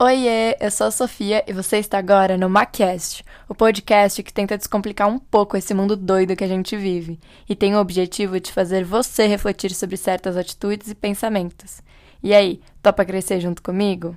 [0.00, 4.56] Oiê, eu sou a Sofia e você está agora no Macast, o podcast que tenta
[4.56, 8.52] descomplicar um pouco esse mundo doido que a gente vive e tem o objetivo de
[8.52, 11.82] fazer você refletir sobre certas atitudes e pensamentos.
[12.22, 14.16] E aí, topa crescer junto comigo?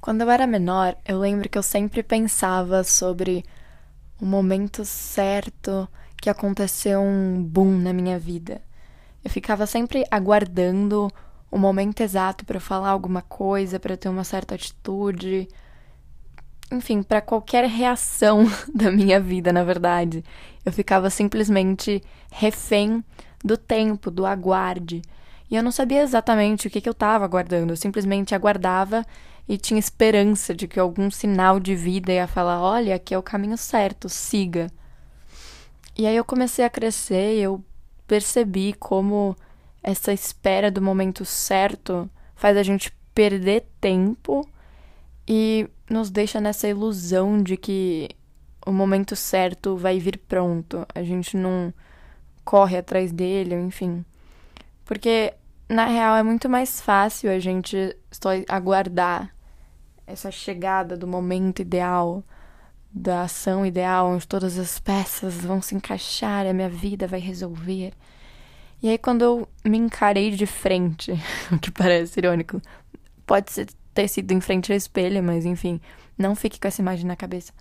[0.00, 3.44] Quando eu era menor, eu lembro que eu sempre pensava sobre
[4.20, 5.86] o momento certo
[6.20, 8.62] que aconteceu um boom na minha vida.
[9.22, 11.10] Eu ficava sempre aguardando
[11.50, 15.48] o momento exato para falar alguma coisa, para ter uma certa atitude,
[16.72, 18.44] enfim, para qualquer reação
[18.74, 20.24] da minha vida, na verdade.
[20.64, 23.04] Eu ficava simplesmente refém
[23.44, 25.02] do tempo, do aguarde.
[25.50, 29.04] E eu não sabia exatamente o que, que eu estava aguardando, eu simplesmente aguardava
[29.50, 33.22] e tinha esperança de que algum sinal de vida ia falar: olha, aqui é o
[33.22, 34.70] caminho certo, siga.
[35.98, 37.60] E aí eu comecei a crescer e eu
[38.06, 39.36] percebi como
[39.82, 44.48] essa espera do momento certo faz a gente perder tempo
[45.26, 48.08] e nos deixa nessa ilusão de que
[48.64, 50.86] o momento certo vai vir pronto.
[50.94, 51.74] A gente não
[52.44, 54.04] corre atrás dele, enfim.
[54.84, 55.34] Porque
[55.68, 59.34] na real é muito mais fácil a gente só aguardar
[60.10, 62.22] essa chegada do momento ideal,
[62.92, 67.92] da ação ideal, onde todas as peças vão se encaixar, a minha vida vai resolver.
[68.82, 71.12] E aí, quando eu me encarei de frente,
[71.52, 72.60] o que parece irônico,
[73.26, 73.46] pode
[73.94, 75.80] ter sido em frente ao espelho, mas enfim,
[76.16, 77.52] não fique com essa imagem na cabeça.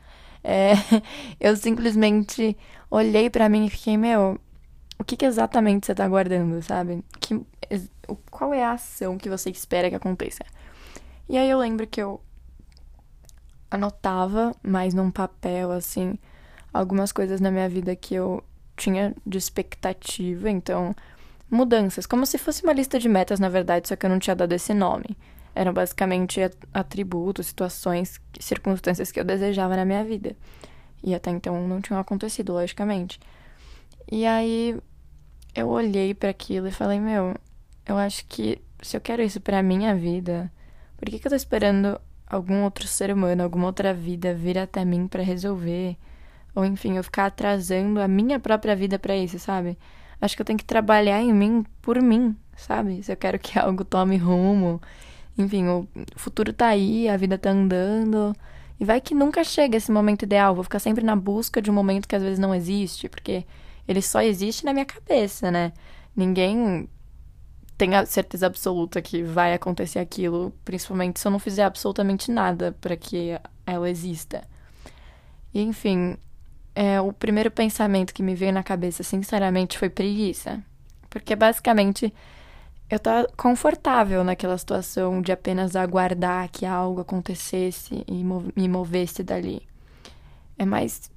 [0.43, 0.73] É,
[1.39, 2.57] eu simplesmente
[2.89, 4.39] olhei para mim e fiquei, meu,
[4.97, 7.03] o que, que exatamente você tá guardando, sabe?
[7.19, 7.39] Que,
[8.31, 10.43] qual é a ação que você espera que aconteça?
[11.27, 12.19] E aí eu lembro que eu
[13.69, 16.17] anotava mais num papel, assim,
[16.73, 18.43] algumas coisas na minha vida que eu
[18.75, 20.95] tinha de expectativa, então,
[21.49, 24.35] mudanças, como se fosse uma lista de metas, na verdade, só que eu não tinha
[24.35, 25.17] dado esse nome.
[25.53, 26.39] Eram basicamente
[26.73, 30.35] atributos, situações, circunstâncias que eu desejava na minha vida.
[31.03, 33.19] E até então não tinham acontecido, logicamente.
[34.11, 34.77] E aí
[35.55, 37.35] eu olhei para aquilo e falei: Meu,
[37.85, 40.51] eu acho que se eu quero isso pra minha vida,
[40.97, 44.85] por que, que eu tô esperando algum outro ser humano, alguma outra vida vir até
[44.85, 45.97] mim para resolver,
[46.55, 49.77] ou enfim, eu ficar atrasando a minha própria vida para isso, sabe?
[50.21, 53.01] Acho que eu tenho que trabalhar em mim por mim, sabe?
[53.03, 54.81] Se eu quero que algo tome rumo.
[55.37, 58.35] Enfim, o futuro tá aí, a vida tá andando.
[58.79, 60.53] E vai que nunca chega esse momento ideal.
[60.53, 63.45] Vou ficar sempre na busca de um momento que às vezes não existe, porque
[63.87, 65.71] ele só existe na minha cabeça, né?
[66.15, 66.89] Ninguém
[67.79, 72.97] tenha certeza absoluta que vai acontecer aquilo, principalmente se eu não fizer absolutamente nada para
[72.97, 74.43] que ela exista.
[75.53, 76.17] E, enfim,
[76.75, 80.61] é, o primeiro pensamento que me veio na cabeça, sinceramente, foi preguiça.
[81.09, 82.13] Porque basicamente
[82.89, 88.25] eu tava confortável naquela situação de apenas aguardar que algo acontecesse e
[88.59, 89.61] me movesse dali.
[90.57, 91.09] É mais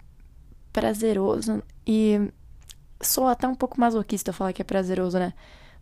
[0.72, 2.30] prazeroso e
[3.00, 5.34] sou até um pouco masoquista falar que é prazeroso, né?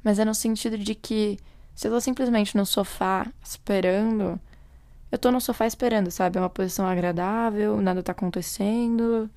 [0.03, 1.39] Mas é no sentido de que
[1.75, 4.41] se eu tô simplesmente no sofá esperando,
[5.11, 6.39] eu tô no sofá esperando, sabe?
[6.39, 9.31] É uma posição agradável, nada tá acontecendo.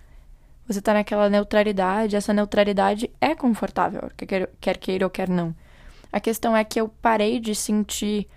[0.67, 5.55] Você tá naquela neutralidade, essa neutralidade é confortável, quer, quer queira ou quer não.
[6.11, 8.27] A questão é que eu parei de sentir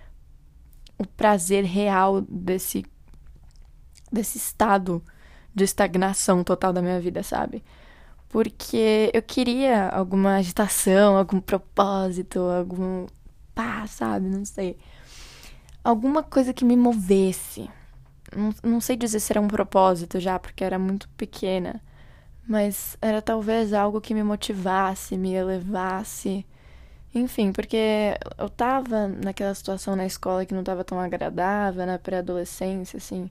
[0.97, 2.85] o prazer real desse
[4.11, 5.03] desse estado
[5.53, 7.63] de estagnação total da minha vida, sabe?
[8.29, 13.07] Porque eu queria alguma agitação, algum propósito, algum
[13.55, 14.27] pá, sabe?
[14.29, 14.77] Não sei.
[15.83, 17.69] Alguma coisa que me movesse.
[18.35, 21.81] Não, não sei dizer se era um propósito já, porque era muito pequena,
[22.47, 26.45] mas era talvez algo que me motivasse, me elevasse.
[27.15, 32.97] Enfim, porque eu tava naquela situação na escola que não tava tão agradável, na pré-adolescência,
[32.97, 33.29] assim.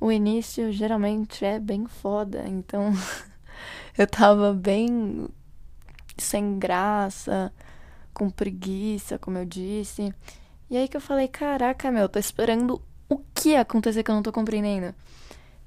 [0.00, 2.92] O início geralmente é bem foda, então
[3.96, 5.28] eu tava bem
[6.16, 7.52] sem graça,
[8.12, 10.12] com preguiça, como eu disse.
[10.70, 14.22] E aí que eu falei, caraca, meu, tô esperando o que acontecer que eu não
[14.22, 14.94] tô compreendendo.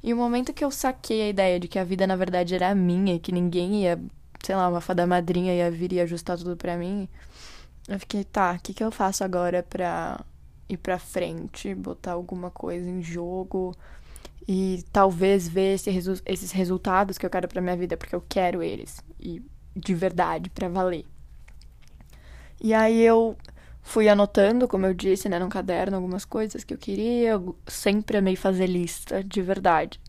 [0.04, 2.74] E o momento que eu saquei a ideia de que a vida na verdade era
[2.76, 4.00] minha que ninguém ia,
[4.44, 7.08] sei lá, uma fada madrinha ia vir e ajustar tudo pra mim,
[7.88, 10.20] eu fiquei, tá, o que, que eu faço agora pra
[10.70, 13.76] ir pra frente, botar alguma coisa em jogo,
[14.48, 18.24] e talvez ver esse resu esses resultados que eu quero para minha vida, porque eu
[18.28, 19.42] quero eles e
[19.76, 21.06] de verdade para valer.
[22.60, 23.38] E aí eu
[23.84, 27.32] Fui anotando, como eu disse, né, num caderno algumas coisas que eu queria.
[27.32, 30.00] Eu sempre amei fazer lista, de verdade.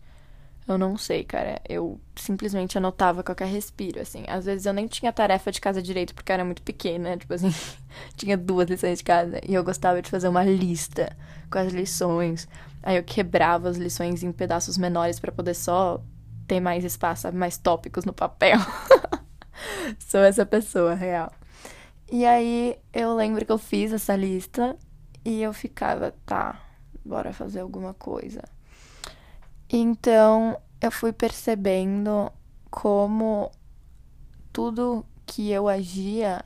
[0.67, 1.59] Eu não sei, cara.
[1.67, 4.23] Eu simplesmente anotava qualquer respiro, assim.
[4.27, 7.17] Às vezes eu nem tinha tarefa de casa direito, porque eu era muito pequena, né?
[7.17, 7.53] Tipo assim,
[8.15, 9.39] tinha duas lições de casa.
[9.47, 11.15] E eu gostava de fazer uma lista
[11.51, 12.47] com as lições.
[12.81, 16.01] Aí eu quebrava as lições em pedaços menores para poder só
[16.47, 18.57] ter mais espaço, mais tópicos no papel.
[19.99, 21.31] Sou essa pessoa, real.
[22.11, 24.77] E aí eu lembro que eu fiz essa lista
[25.25, 26.61] e eu ficava, tá,
[27.03, 28.41] bora fazer alguma coisa.
[29.75, 32.31] Então eu fui percebendo
[32.69, 33.49] como
[34.51, 36.45] tudo que eu agia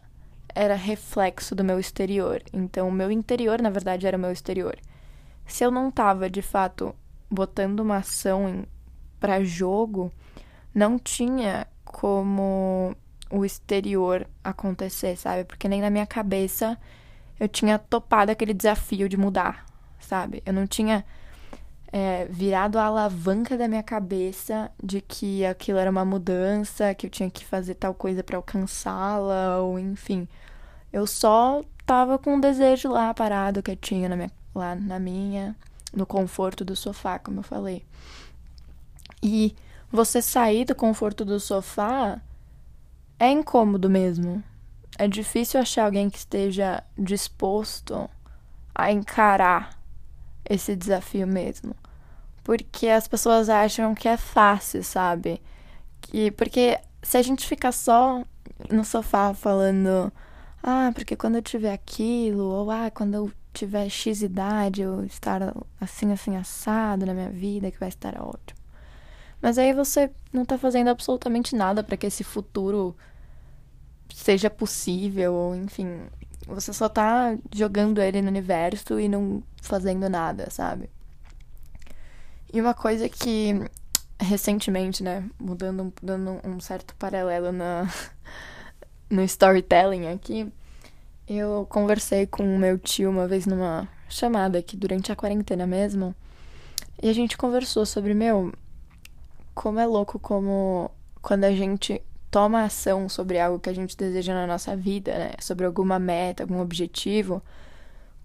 [0.55, 2.41] era reflexo do meu exterior.
[2.53, 4.77] Então o meu interior, na verdade, era o meu exterior.
[5.45, 6.95] Se eu não tava de fato
[7.29, 8.65] botando uma ação
[9.19, 10.09] para jogo,
[10.73, 12.95] não tinha como
[13.29, 15.43] o exterior acontecer, sabe?
[15.43, 16.79] Porque nem na minha cabeça
[17.37, 19.65] eu tinha topado aquele desafio de mudar,
[19.99, 20.41] sabe?
[20.45, 21.03] Eu não tinha
[21.97, 27.09] é, virado a alavanca da minha cabeça de que aquilo era uma mudança, que eu
[27.09, 30.27] tinha que fazer tal coisa para alcançá-la, ou enfim.
[30.93, 35.55] Eu só tava com um desejo lá parado tinha na minha, lá na minha,
[35.91, 37.83] no conforto do sofá, como eu falei.
[39.23, 39.55] E
[39.91, 42.21] você sair do conforto do sofá
[43.19, 44.43] é incômodo mesmo.
[44.99, 48.07] É difícil achar alguém que esteja disposto
[48.75, 49.79] a encarar
[50.47, 51.75] esse desafio mesmo.
[52.47, 55.41] Porque as pessoas acham que é fácil, sabe?
[55.99, 58.23] Que, porque se a gente ficar só
[58.71, 60.09] no sofá falando,
[60.63, 65.53] ah, porque quando eu tiver aquilo, ou ah, quando eu tiver X idade, eu estar
[65.81, 68.57] assim, assim, assado na minha vida, que vai estar ótimo.
[69.41, 72.95] Mas aí você não tá fazendo absolutamente nada para que esse futuro
[74.15, 75.99] seja possível, ou enfim,
[76.47, 80.89] você só tá jogando ele no universo e não fazendo nada, sabe?
[82.51, 83.53] E uma coisa que
[84.19, 87.87] recentemente, né, mudando dando um certo paralelo na
[89.09, 90.51] no storytelling aqui,
[91.27, 96.15] eu conversei com o meu tio uma vez numa chamada aqui durante a quarentena mesmo.
[97.01, 98.51] E a gente conversou sobre, meu,
[99.53, 100.89] como é louco como
[101.21, 102.01] quando a gente
[102.31, 105.31] toma ação sobre algo que a gente deseja na nossa vida, né?
[105.39, 107.41] Sobre alguma meta, algum objetivo,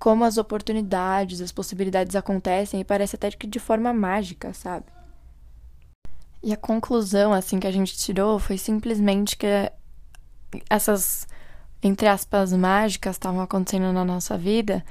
[0.02, 4.86] como as oportunidades, as possibilidades acontecem e parece até que de forma mágica, sabe?
[6.42, 9.70] E a conclusão assim que a gente tirou foi simplesmente que
[10.68, 11.28] essas
[11.80, 14.84] entre aspas mágicas estavam acontecendo na nossa vida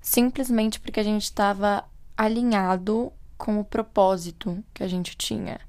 [0.00, 1.84] simplesmente porque a gente estava
[2.16, 5.60] alinhado com o propósito que a gente tinha.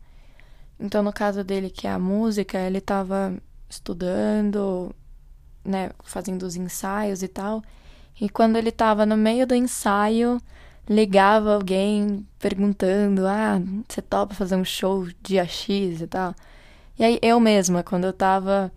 [0.79, 3.35] Então, no caso dele, que é a música, ele estava
[3.69, 4.95] estudando,
[5.65, 7.61] né, fazendo os ensaios e tal.
[8.19, 10.41] E quando ele estava no meio do ensaio,
[10.89, 16.33] ligava alguém perguntando: Ah, você topa fazer um show dia X e tal?
[16.97, 18.71] E aí eu mesma, quando eu estava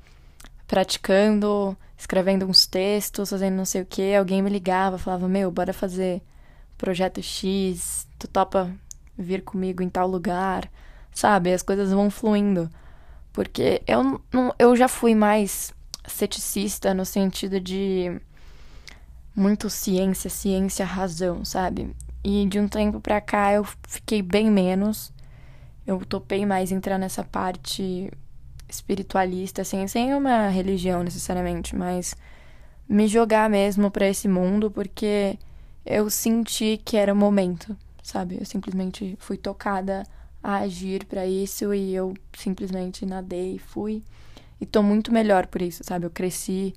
[0.67, 5.73] praticando, escrevendo uns textos, fazendo não sei o que, alguém me ligava, falava: Meu, bora
[5.73, 6.23] fazer
[6.77, 8.71] projeto X, tu topa
[9.17, 10.71] vir comigo em tal lugar?
[11.13, 11.53] sabe?
[11.53, 12.71] As coisas vão fluindo.
[13.33, 15.73] Porque eu, não, eu já fui mais
[16.07, 18.21] ceticista no sentido de
[19.35, 21.95] muito ciência, ciência, razão, sabe?
[22.23, 25.13] E de um tempo pra cá eu fiquei bem menos.
[25.87, 28.11] Eu topei mais entrar nessa parte
[28.69, 32.15] espiritualista, assim, sem uma religião necessariamente, mas
[32.89, 35.39] me jogar mesmo para esse mundo porque
[35.85, 38.37] eu senti que era o momento, sabe?
[38.39, 40.05] Eu simplesmente fui tocada
[40.43, 44.03] a agir para isso e eu simplesmente nadei e fui.
[44.61, 46.07] E tô muito melhor por isso, sabe?
[46.07, 46.75] Eu cresci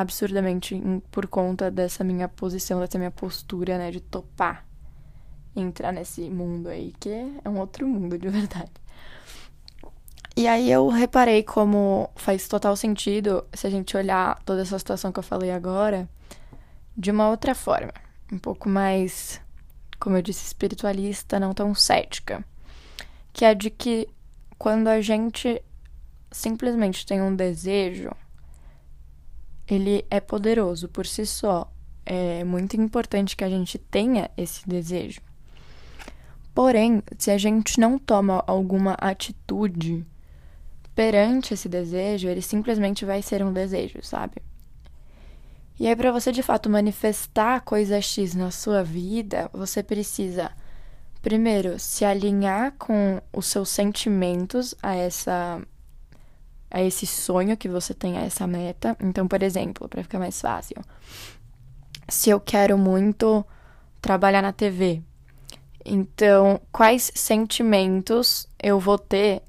[0.00, 4.66] absurdamente por conta dessa minha posição, dessa minha postura, né, de topar
[5.54, 8.72] entrar nesse mundo aí, que é um outro mundo de verdade.
[10.36, 15.10] E aí eu reparei como faz total sentido se a gente olhar toda essa situação
[15.10, 16.06] que eu falei agora
[16.94, 17.92] de uma outra forma,
[18.30, 19.40] um pouco mais,
[19.98, 22.44] como eu disse, espiritualista, não tão cética
[23.32, 24.08] que é de que
[24.58, 25.62] quando a gente
[26.32, 28.10] simplesmente tem um desejo,
[29.68, 31.70] ele é poderoso por si só.
[32.04, 35.20] É muito importante que a gente tenha esse desejo.
[36.54, 40.06] Porém, se a gente não toma alguma atitude
[40.94, 44.36] perante esse desejo, ele simplesmente vai ser um desejo, sabe?
[45.78, 50.50] E aí, para você de fato manifestar coisa X na sua vida, você precisa
[51.26, 55.60] primeiro, se alinhar com os seus sentimentos a essa
[56.76, 58.94] a esse sonho que você tem, a essa meta.
[59.00, 60.76] Então, por exemplo, para ficar mais fácil,
[62.06, 63.42] se eu quero muito
[63.98, 65.00] trabalhar na TV.
[65.82, 69.40] Então, quais sentimentos eu vou ter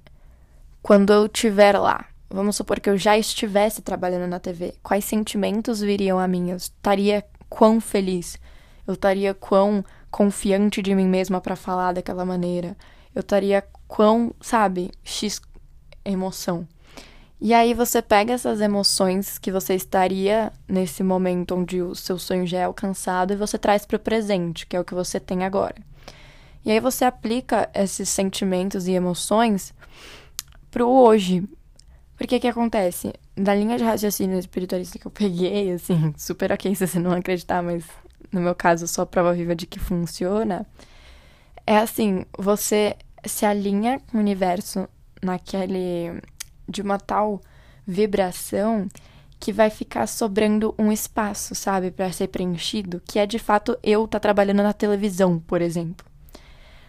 [0.82, 2.06] quando eu estiver lá?
[2.30, 4.76] Vamos supor que eu já estivesse trabalhando na TV.
[4.82, 6.52] Quais sentimentos viriam a mim?
[6.52, 8.40] Eu estaria quão feliz?
[8.88, 12.78] Eu estaria quão confiante de mim mesma para falar daquela maneira?
[13.14, 15.42] Eu estaria quão, sabe, X
[16.06, 16.66] emoção.
[17.40, 22.48] E aí você pega essas emoções que você estaria nesse momento onde o seu sonho
[22.48, 25.44] já é alcançado e você traz para o presente, que é o que você tem
[25.44, 25.76] agora.
[26.66, 29.74] E aí você aplica esses sentimentos e emoções
[30.72, 31.48] pro hoje.
[32.18, 33.14] Porque que acontece?
[33.36, 37.62] Da linha de raciocínio espiritualista que eu peguei, assim, super ok se você não acreditar,
[37.62, 37.86] mas
[38.32, 40.66] no meu caso, só prova viva de que funciona,
[41.66, 44.88] é assim, você se alinha com o universo
[45.22, 46.22] naquele
[46.68, 47.42] de uma tal
[47.86, 48.88] vibração
[49.40, 54.08] que vai ficar sobrando um espaço, sabe, para ser preenchido, que é de fato eu
[54.08, 56.06] tá trabalhando na televisão, por exemplo.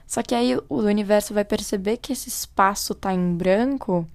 [0.06, 4.08] Só que aí o universo vai perceber que esse espaço tá em branco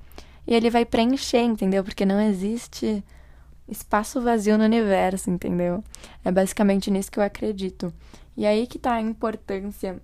[0.47, 1.83] e ele vai preencher, entendeu?
[1.83, 3.03] Porque não existe
[3.67, 5.83] espaço vazio no universo, entendeu?
[6.25, 7.93] É basicamente nisso que eu acredito.
[8.35, 10.01] E aí que tá a importância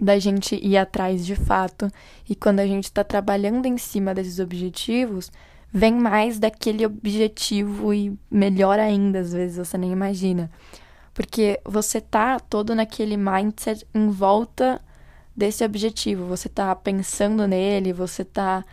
[0.00, 1.90] da gente ir atrás de fato.
[2.28, 5.30] E quando a gente está trabalhando em cima desses objetivos,
[5.72, 10.50] vem mais daquele objetivo e melhor ainda, às vezes você nem imagina.
[11.12, 14.80] Porque você tá todo naquele mindset em volta
[15.34, 18.64] desse objetivo, você tá pensando nele, você tá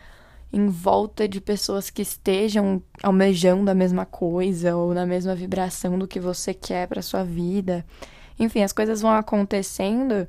[0.51, 6.07] em volta de pessoas que estejam almejando a mesma coisa ou na mesma vibração do
[6.07, 7.83] que você quer para sua vida.
[8.39, 10.27] Enfim, as coisas vão acontecendo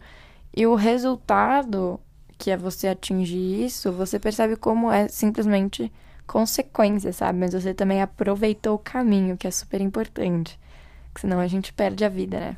[0.57, 1.99] e o resultado,
[2.39, 5.93] que é você atingir isso, você percebe como é simplesmente
[6.27, 7.41] consequência, sabe?
[7.41, 10.59] Mas você também aproveitou o caminho, que é super importante.
[11.07, 12.57] Porque senão a gente perde a vida, né?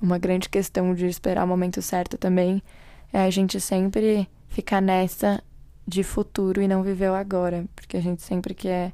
[0.00, 2.62] Uma grande questão de esperar o momento certo também
[3.12, 5.42] é a gente sempre ficar nessa
[5.86, 7.66] de futuro e não viver o agora.
[7.76, 8.92] Porque a gente sempre quer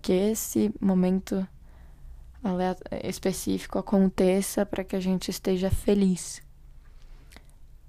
[0.00, 1.46] que esse momento
[3.04, 6.45] específico aconteça para que a gente esteja feliz.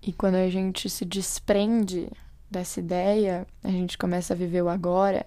[0.08, 2.10] E quando a gente se desprende
[2.50, 5.26] dessa ideia, a gente começa a viver o agora,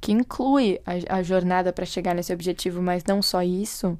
[0.00, 3.98] que inclui a, a jornada para chegar nesse objetivo, mas não só isso.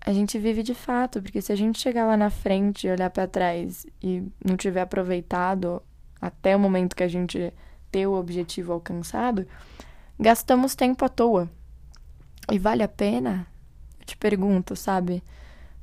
[0.00, 3.10] A gente vive de fato, porque se a gente chegar lá na frente e olhar
[3.10, 5.82] para trás e não tiver aproveitado
[6.18, 7.52] até o momento que a gente
[7.92, 9.46] ter o objetivo alcançado,
[10.18, 11.50] gastamos tempo à toa.
[12.50, 13.46] E vale a pena?
[14.00, 15.22] Eu te pergunto, sabe?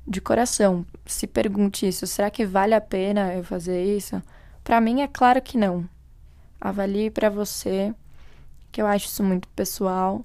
[0.08, 4.22] De coração, se pergunte isso: será que vale a pena eu fazer isso?
[4.64, 5.88] Para mim é claro que não.
[6.60, 7.94] Avalie para você,
[8.72, 10.24] que eu acho isso muito pessoal,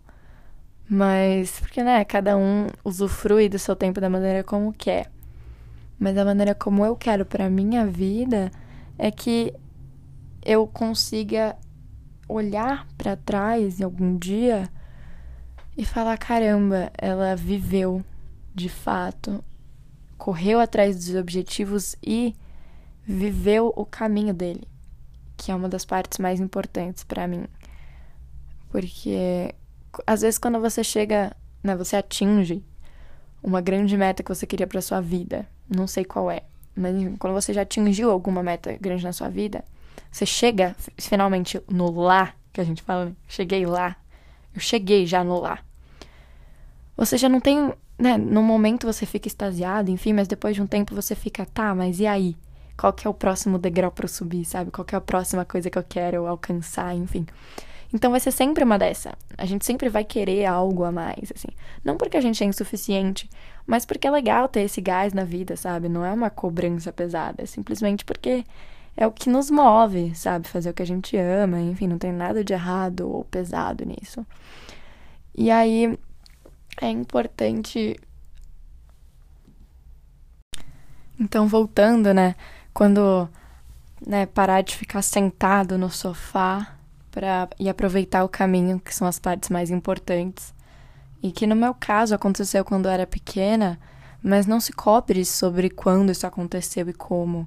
[0.89, 5.11] mas porque né, cada um usufrui do seu tempo da maneira como quer.
[5.99, 8.51] Mas a maneira como eu quero para minha vida
[8.99, 9.53] é que
[10.43, 11.57] eu consiga
[12.27, 14.69] olhar para trás em algum dia
[15.77, 18.03] e falar: caramba, ela viveu
[18.55, 19.45] de fato
[20.21, 22.37] correu atrás dos objetivos e
[23.07, 24.69] viveu o caminho dele,
[25.35, 27.47] que é uma das partes mais importantes para mim.
[28.69, 29.55] Porque
[30.07, 31.35] às vezes quando você chega,
[31.65, 32.62] né, você atinge
[33.43, 36.43] uma grande meta que você queria para sua vida, não sei qual é,
[36.77, 39.65] mas quando você já atingiu alguma meta grande na sua vida,
[40.12, 43.12] você chega finalmente no lá, que a gente fala, né?
[43.27, 43.97] cheguei lá.
[44.55, 45.61] Eu cheguei já no lá.
[46.97, 50.66] Você já não tem né, no momento você fica extasiado, enfim, mas depois de um
[50.66, 52.37] tempo você fica, tá, mas e aí?
[52.76, 54.71] Qual que é o próximo degrau para subir, sabe?
[54.71, 57.26] Qual que é a próxima coisa que eu quero alcançar, enfim.
[57.92, 59.12] Então vai ser sempre uma dessa.
[59.37, 61.49] A gente sempre vai querer algo a mais, assim.
[61.85, 63.28] Não porque a gente é insuficiente,
[63.66, 65.88] mas porque é legal ter esse gás na vida, sabe?
[65.88, 68.45] Não é uma cobrança pesada, é simplesmente porque
[68.97, 70.49] é o que nos move, sabe?
[70.49, 74.25] Fazer o que a gente ama, enfim, não tem nada de errado ou pesado nisso.
[75.35, 75.99] E aí,
[76.81, 77.99] é importante.
[81.19, 82.35] Então, voltando, né?
[82.73, 83.29] Quando
[84.07, 86.75] né, parar de ficar sentado no sofá
[87.11, 90.55] para e aproveitar o caminho, que são as partes mais importantes.
[91.23, 93.79] E que no meu caso aconteceu quando eu era pequena,
[94.23, 97.45] mas não se cobre sobre quando isso aconteceu e como,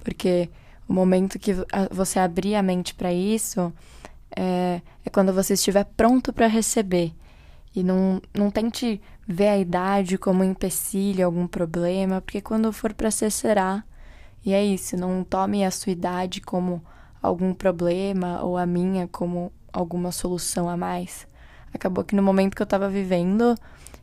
[0.00, 0.50] porque
[0.86, 1.54] o momento que
[1.90, 3.72] você abrir a mente para isso
[4.36, 7.14] é, é quando você estiver pronto para receber.
[7.74, 12.92] E não, não tente ver a idade como um empecilho, algum problema, porque quando for
[12.94, 13.82] para ser, será.
[14.44, 16.84] E é isso, não tome a sua idade como
[17.20, 21.26] algum problema ou a minha como alguma solução a mais.
[21.72, 23.56] Acabou que no momento que eu tava vivendo,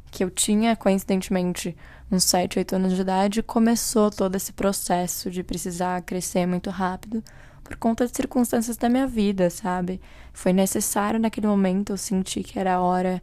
[0.09, 1.77] que eu tinha, coincidentemente,
[2.11, 7.23] uns 7, 8 anos de idade, começou todo esse processo de precisar crescer muito rápido
[7.63, 10.01] por conta de circunstâncias da minha vida, sabe?
[10.33, 13.21] Foi necessário naquele momento, eu senti que era hora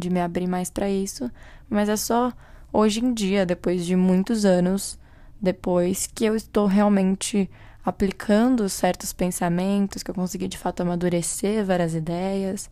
[0.00, 1.30] de me abrir mais para isso,
[1.68, 2.32] mas é só
[2.72, 4.98] hoje em dia, depois de muitos anos,
[5.40, 7.48] depois que eu estou realmente
[7.84, 12.68] aplicando certos pensamentos, que eu consegui de fato amadurecer várias ideias.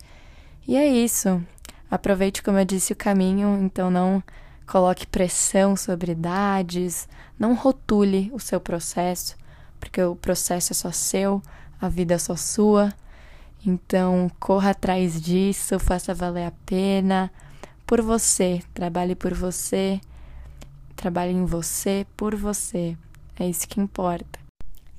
[0.67, 1.41] E é isso.
[1.89, 4.23] Aproveite, como eu disse, o caminho, então não
[4.67, 7.09] coloque pressão sobre idades,
[7.39, 9.35] não rotule o seu processo,
[9.79, 11.41] porque o processo é só seu,
[11.81, 12.93] a vida é só sua.
[13.65, 17.31] Então, corra atrás disso, faça valer a pena
[17.85, 19.99] por você, trabalhe por você,
[20.95, 22.97] trabalhe em você por você.
[23.37, 24.39] É isso que importa.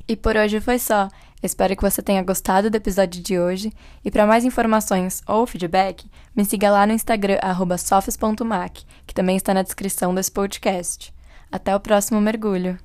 [0.08, 1.08] E por hoje foi só.
[1.42, 3.72] Espero que você tenha gostado do episódio de hoje
[4.04, 7.38] e para mais informações ou feedback, me siga lá no Instagram
[7.78, 11.14] sofis.mac, que também está na descrição desse podcast.
[11.50, 12.78] Até o próximo mergulho.